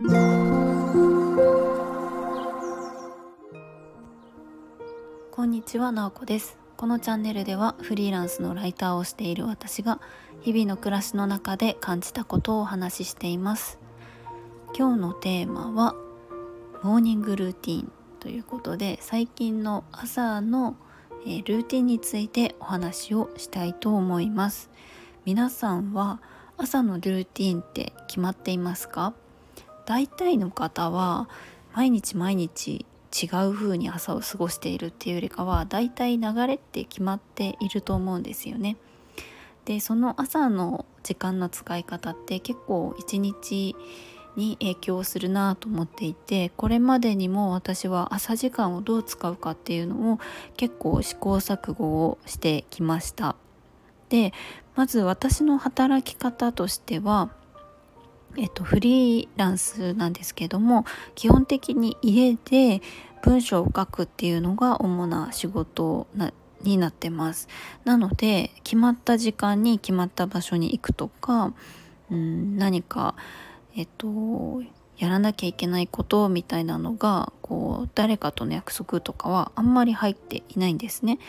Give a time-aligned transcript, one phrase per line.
[0.00, 0.06] こ
[5.42, 6.56] んにちは、なおこです。
[6.76, 10.00] このチャンネルではフリーランスのライターをしている私が
[10.40, 13.80] 日々の暮らしの中で感じたことをお話ししています。
[14.72, 15.96] 今日のテーマは
[16.84, 17.90] モーニングルーティン
[18.20, 20.76] ということで最近の朝の
[21.24, 24.70] ルーティンについてお話をしたいと思います。
[25.24, 26.22] 皆さんは
[26.56, 29.12] 朝のルーティンって決まっていますか？
[29.88, 31.30] 大体の方は
[31.72, 38.76] 毎日毎日違う風に朝を過ごしているっていうよりかは大体流れって決まっていると思うんですよね。
[39.64, 43.74] でその朝の時間の使い方って結構一日
[44.36, 50.18] に影響するなと思っていてこれまでにも私は朝時間をどう使うかっていうのを
[50.58, 53.36] 結構試行錯誤をしてきました。
[54.10, 54.34] で
[54.76, 57.30] まず私の働き方としては
[58.36, 62.82] えっと、フリーランスなんですけども基本的に家で
[63.22, 67.48] 文章を書くっていうのが主な仕事なになってます
[67.84, 71.52] なので決まった時間に決まった場所に行くとか、
[72.10, 73.14] うん、何か
[73.76, 74.62] えっと
[74.98, 81.20] やらなきゃいけないことみたいなのがこう誰かとの約束とかはあんまり入っていないんですね。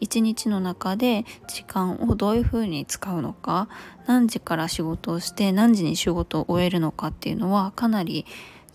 [0.00, 3.68] 一日の中で時間をどういうふうに使うのか
[4.06, 8.26] 何時から仕事をして何時に仕事を終えるのかっていうのはかなり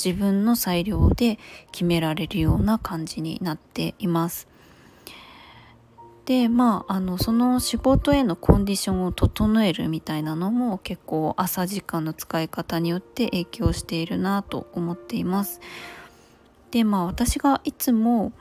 [0.03, 1.37] 自分の裁量で
[1.71, 4.47] 決められるような感じになっています。
[6.25, 15.59] でまああのその仕事へのコンディションを整えるみたいなのも結構朝時間の使い方によって影響しているなと思っています。
[16.71, 18.31] でまあ私がいつも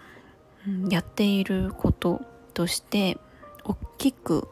[0.89, 2.23] やっていること
[2.61, 3.17] として
[3.65, 4.47] 大きく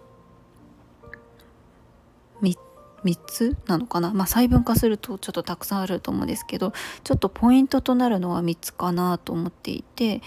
[2.41, 2.57] 3,
[3.05, 4.15] 3つなのかな？
[4.15, 6.73] まあ細分化するとちょっとたくさんあると思うんですけど
[7.05, 10.23] ちょっとポイントとなるのは3つかなと思っていて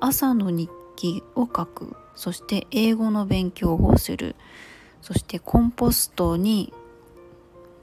[0.00, 1.94] 朝の日記を書く。
[2.16, 4.34] そして英語の勉強をする。
[5.00, 6.72] そしてコンポストに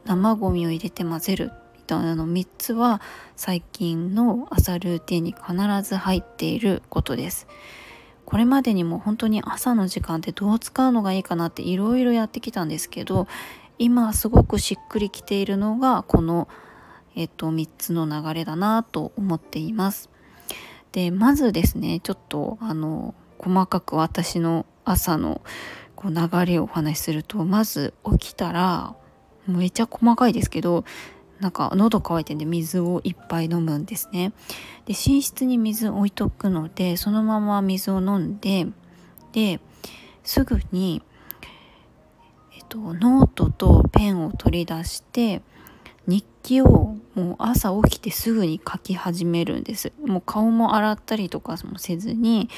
[0.03, 1.52] 生ゴミを入れて混ぜる。
[1.78, 2.28] みたいなの。
[2.28, 3.00] 3つは
[3.38, 5.56] 最近の朝ルーティンに必
[5.88, 7.47] ず入っていることです。
[8.25, 13.28] これまでにも本当に朝の時間ってどう使うのがいいかなっていろいろやってきたんですけど
[13.79, 16.47] 今すごくしっくりきているのがこの、
[17.16, 20.09] えっと、3つの流れだなと思っています。
[20.91, 25.41] でまずですねちょっとあの細かく私の朝の
[25.95, 28.95] こう流れをお話しするとまず起きたら
[29.47, 30.85] めちゃ細かいですけど
[31.40, 34.32] なんか喉乾いてんで水をいっぱい飲むんですね。
[34.86, 38.68] で寝室に水置いとくのでそのまま水を飲んで
[39.34, 39.60] で
[40.24, 41.02] すぐに、
[42.56, 45.42] えっと、ノートとペンを取り出して
[46.08, 49.92] 日記をもう朝起きてすぐに書き始めるんです。
[50.06, 52.50] もう顔も洗ったりとかもせずに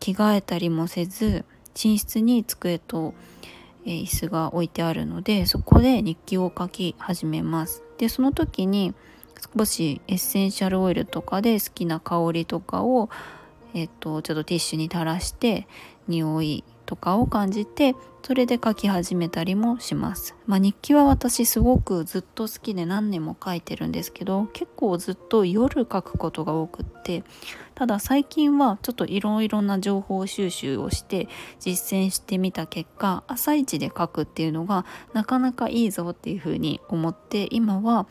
[0.00, 1.44] 着替えたりもせず
[1.74, 3.14] 寝室に机と、
[3.84, 7.83] えー、椅子が置いてあるのでそこで日記を書き始めます。
[7.98, 8.94] でその時に
[9.56, 13.10] 少しエッセンシャルオイルとかで好きな香りとかを、
[13.74, 15.66] えっと、ちょっとティッシュに垂らして
[16.08, 20.34] 匂いとかを感じてそれで書き始めたりもします。
[20.46, 27.22] まあ、日記は私すごくずっと好きで何年も書いてるんですけど結構ずっと夜書くことが多くって
[27.74, 31.28] ただ最近はちょっといろいろな情報収集をして
[31.60, 38.06] 実践してみた結果朝一で書くっていうのがなかなかいいぞっていうふうに思って今は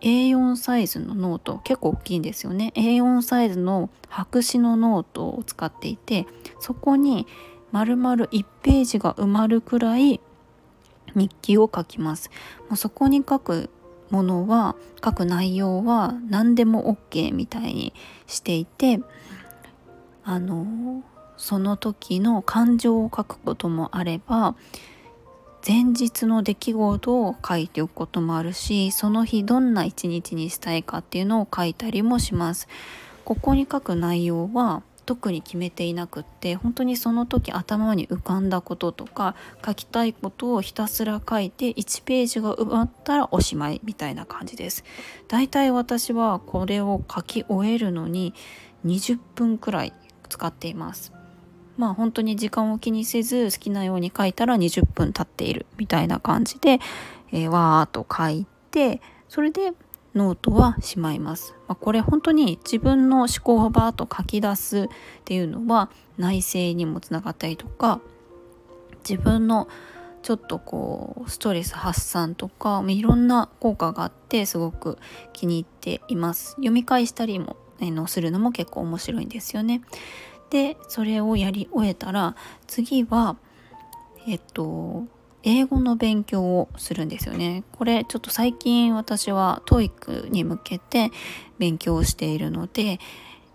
[0.00, 6.26] A4 サイズのノート結構大きいんですよね A4 サイズの白紙のノートを使っていて
[6.60, 7.26] そこに
[7.74, 10.20] 丸々1ページが埋まるくらい
[11.16, 12.30] 日記を書きます
[12.68, 13.68] もうそこに書く
[14.10, 17.92] ものは書く内容は何でも OK みたいに
[18.28, 19.00] していて
[20.22, 21.02] あの
[21.36, 24.54] その時の感情を書くこともあれば
[25.66, 32.68] 前日の出来事を書いておくこともあるしその日どんな一日にしたいかっていうのを書いたりもします。
[33.24, 39.34] ここに書く内容は特に決めていなくって本当にその時頭に浮かんだこととか
[39.64, 44.84] 書きたいことをひたすら書いて1ページが埋まったらおしまいみたいな感じです。
[45.28, 48.34] だいたい私はこれを書き終えるのに
[48.84, 49.92] 20分くらい
[50.28, 51.12] 使っています。
[51.76, 56.78] まあ本当に時間を気にせず好きなように書いたら20分経っているみたいな感じで、
[57.32, 59.72] えー、わーっと書いてそれで
[60.14, 61.54] ノートはしまいます。
[61.66, 64.88] まあ、これ本当に自分の思考をバーッと書き出すっ
[65.24, 68.00] ていうのは内省にもつながったりとか
[69.08, 69.68] 自分の
[70.22, 74.98] ちょっとこうストレス発散とかいろんな効果があってすごく
[75.34, 79.82] 気に入っています読み返したりも、えのするのも結構面白いんですよね
[80.48, 82.36] でそれをやり終えたら
[82.66, 83.36] 次は
[84.26, 85.04] えっと
[85.44, 87.64] 英語の勉強をするんですよね。
[87.72, 91.10] これちょっと最近私は TOEIC に向けて
[91.58, 92.98] 勉強しているので、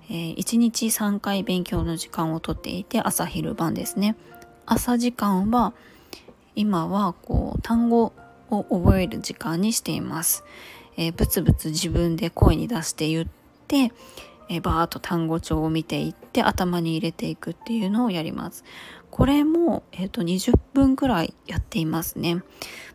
[0.10, 4.16] えー、1日3回勉強の時間をとっていて朝昼晩ですね。
[4.68, 5.74] 朝時間は
[6.56, 8.14] 今はこう単語
[8.52, 10.44] を覚える時間にしています。
[10.96, 13.28] えー、ブツブツ自分で声に出して言っ
[13.68, 13.92] て、
[14.50, 18.64] えー、バーッと単語帳を見ていって頭に入れていくっていうのをやります。
[19.12, 22.44] これも、えーと、20分くらいやっていますね。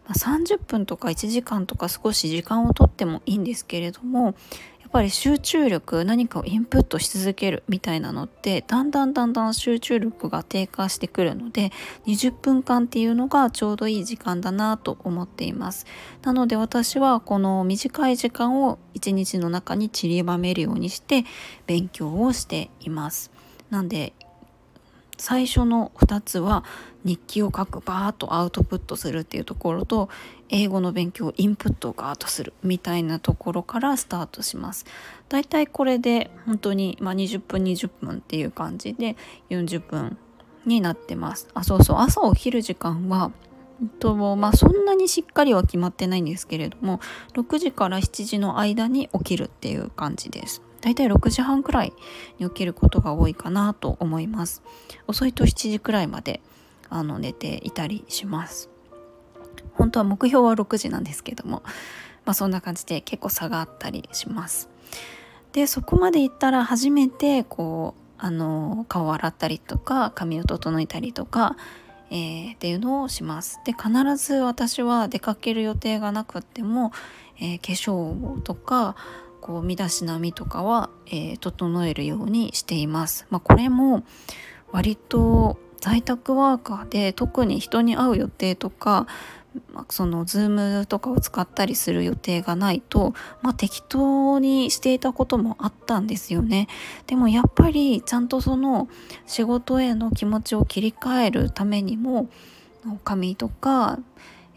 [0.06, 4.34] まあ、30分とか1時間とか少し時間をとってもいいんですけれども
[4.80, 11.72] やっぱり集中力何かをインプットし続けるみたいなのってだんだんだんだん集中力が低下してくるので
[12.06, 15.86] 20分間っていうのがちょうどいい時間だなと思っています
[16.22, 21.24] なので私はこの短い時間を一日の中に散りばめるようにして
[21.66, 23.32] 勉強をしています
[23.70, 24.12] なんで
[25.16, 26.64] 最初の2つは
[27.04, 30.08] 日記を書くバーッとアウトプットするっていうところと
[30.48, 34.86] 英語の勉強インプットをガーッとするみたいなところからスタートします。
[35.28, 39.16] だいたいこれで本当に、まあ、20分20分っていう感じで
[39.50, 40.18] 40分
[40.66, 41.48] になってます。
[41.54, 43.32] あそうそう朝起きる時間は
[43.98, 47.00] とまあそんなにしっかりは決まってないんですけれども
[47.34, 50.62] 6時から7時の間に起きるっていう感じです。
[50.84, 51.94] だいたい6時半くらい
[52.38, 54.62] に起きることが多いかなと思います。
[55.06, 56.42] 遅いと7時くらいまで
[56.90, 58.68] あの寝ていたりします。
[59.72, 61.62] 本当は目標は6時なんですけども
[62.26, 64.68] まあそんな感じで結構差があったりします。
[65.52, 71.56] でそこまでいったら初めてこうあの顔を洗ったりとか髪を整えたりとか、
[72.10, 73.58] えー、っていうのをします。
[73.64, 76.92] で必ず私は出かける予定がなくっても、
[77.40, 78.96] えー、化粧とか
[79.44, 83.26] こう身だしなみとかは、えー、整えるようにしています。
[83.28, 84.02] まあ、これも
[84.72, 89.06] 割と在宅ワーカーで特に人に会う予定とか
[89.74, 90.48] まそのズー
[90.80, 93.12] ムとかを使ったりする予定がないと、
[93.42, 96.66] まあ、適当にしていたこともあったんですよね
[97.06, 98.88] でもやっぱりちゃんとその
[99.26, 102.28] 仕事への気持ちを切り替えるためにも
[103.04, 103.98] 髪とか、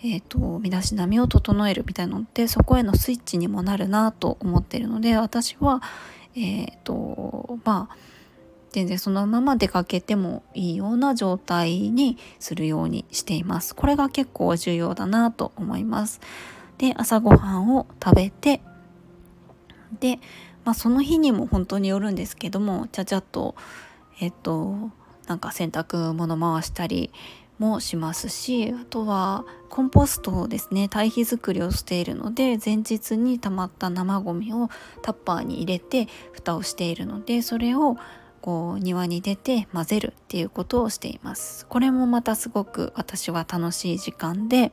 [0.04, 5.82] えーと、身だしなみを整えるみたいなのってそこへのスイッチにもなるなと思ってるので私は
[6.36, 7.98] えっ、ー、とまあ
[8.72, 13.74] 全然そのまま出かけてもいいような状態にするようにしています。
[13.74, 16.22] これが結構重要だなと思います。
[16.78, 18.62] で朝ごはんを食べて
[20.00, 20.20] で、
[20.64, 23.56] まあ、その日にも本当によるんですけどもちゃちゃっと
[24.20, 24.92] えっと
[25.28, 27.12] なんか洗濯物回したり
[27.60, 34.70] もしますしあとはコンポストをですね堆肥作りをしているので前日に溜まった生ゴミを
[35.02, 37.98] タッパーに入れて蓋をしているのでそれを
[38.42, 41.66] こう庭に出て混ぜるっていうことをしています。
[41.66, 44.72] これもまたすごく私は楽しい時間で、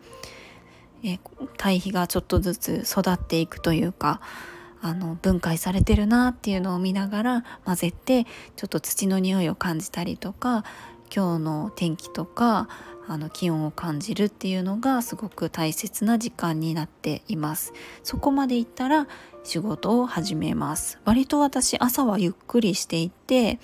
[1.03, 1.19] え
[1.57, 4.21] 堆肥がちょっとずつ育っていくというか
[4.81, 10.65] あの分解されてるなっていうのを見ながら混ぜてちょっと土の匂いを感じたりとか
[11.15, 12.69] 今日の天気とか
[13.06, 17.73] あの気温を感じるっていうのがすごく大切な時間になっています。
[18.03, 19.06] そこまでいったら
[19.43, 20.99] 仕事を始めます。
[21.05, 23.58] 割と私朝はゆっくりしていて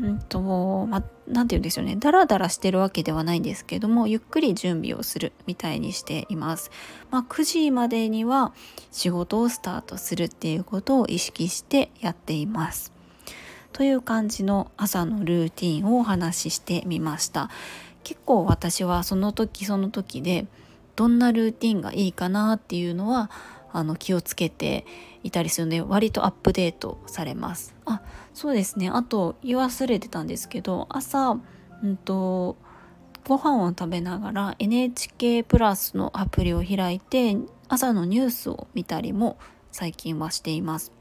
[0.00, 0.40] うんと
[0.86, 1.96] ま何て言うんでしょうね。
[1.96, 6.70] ダラダラしてるわけではないんですけどもゆっくり準備をするみたいにしています。
[7.10, 8.52] まあ、9時までには
[8.90, 12.93] 仕事をスタートするっていうことを意識してやっています。
[13.74, 17.50] という感じの朝のルーティンをお話ししてみました
[18.04, 20.46] 結構私はその時その時で
[20.94, 23.30] どんなルーティンがいいかなっていうのは
[23.72, 24.86] あの気をつけて
[25.24, 27.74] いたりするので割とアップデートされます。
[27.84, 28.02] あ
[28.32, 31.36] そうですねあと言い忘れてたんですけど朝、
[31.82, 32.56] うんと、
[33.26, 37.36] ご飯を食べながら NHK プラスのアプリを開いて
[37.68, 39.36] 朝のニュースを見たりも
[39.72, 40.93] 最近はしています。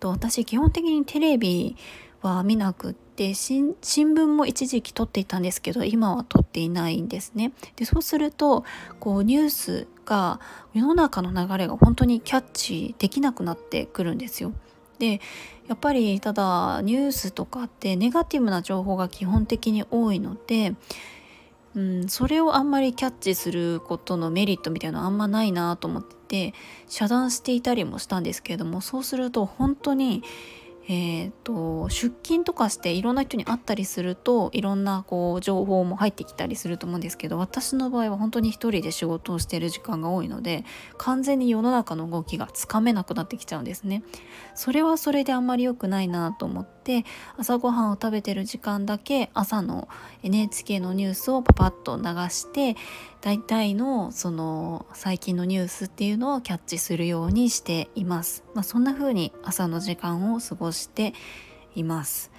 [0.00, 1.76] と私基本的にテレビ
[2.22, 7.52] は見なくって新聞も一時期撮っていたんですけど今は撮っていないんですね。
[7.76, 8.64] でそうすると
[8.98, 10.40] こうニュースが
[10.74, 14.52] 世の中の流れが本当にキャッチできなくなってくるんですよ。
[14.98, 15.20] で
[15.68, 20.74] やっぱりただニュースとかってネガティブな情報が基本的に多いので、
[21.74, 26.52] うん、それをあんまりキャッチすることのメリットみたいなのあんまないなと思って
[26.88, 30.22] 遮断していたりもしたんですけれどもそうすると本当に
[30.92, 40.64] えーと、出勤とかしていろんな人に会ったりするといろんなこう情報も入ってきたりすると思うんですけど私の場合は本当に一人で仕事をしている時間が多いので
[40.98, 44.02] 完全に世の中の動きがつかめなくなってきちゃうんですね。
[44.56, 47.04] それはそれであんまり良くないなと思って
[47.36, 49.88] 朝ごはんを食べてる時間だけ朝の
[50.24, 52.76] NHK のニュースをパパッと流して
[53.20, 58.44] 大体のその最近のニュースっていうのをキャッチするようにしています。
[58.54, 61.12] まあ、そんな風に朝の時間を過ごして
[61.74, 62.30] います。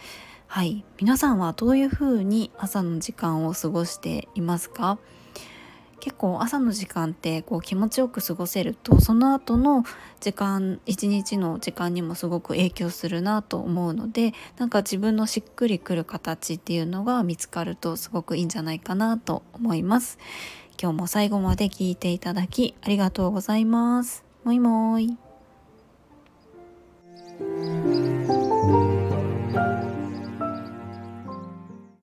[0.48, 4.98] はい、皆さんはどういう風に朝の時間を過ごしていますか？
[6.00, 9.84] 結構朝の時間ってこう気持ちよく過ごせるとその後の
[10.20, 20.18] 時間一日の時間にもすごく影響するなと思うのでなんか自分のしっくりくる形っていうのが見つかるとすごくいいんじゃないかなと思います。
[20.82, 24.24] 今日も最後まで聞いていただきありがとうございます。
[24.44, 25.16] もいもー
[28.08, 28.11] い。